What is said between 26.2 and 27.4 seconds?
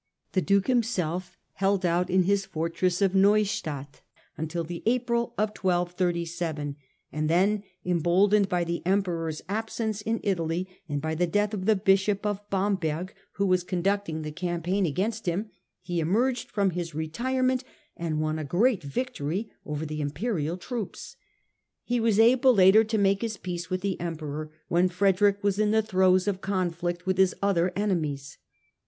of conflict with his